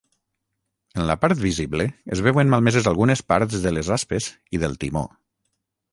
[1.01, 5.09] En la part visible es veuen malmeses algunes parts de les aspes i del timó.